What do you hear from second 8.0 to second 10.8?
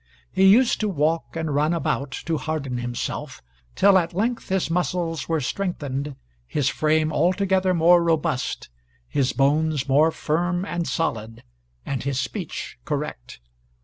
robust, his bones more firm